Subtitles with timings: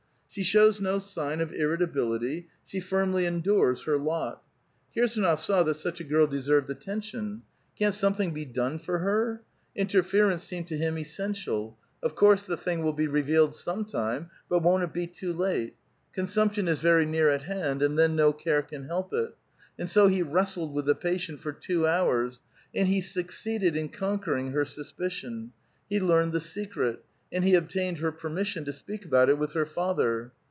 [0.33, 4.41] She shows no sign of irritability; she firmly endures her lot.
[4.95, 7.41] Kirsdnof saw that such a girl deserved attention.
[7.77, 9.41] Can't something bo 'done for her?
[9.75, 14.63] Interference seemed to him essential; of course the thing will be revealed some time, but
[14.63, 15.75] won't it be too late?
[16.13, 19.35] Consumption is very near at hand, and then no care can help it.
[19.77, 22.39] And so he wrestled with the patient for two hours;
[22.73, 25.51] and he succeeded in conquering her suspicion;
[25.89, 29.65] he learned the secret; and he obtained her permission to speak about it with her
[29.65, 30.29] father.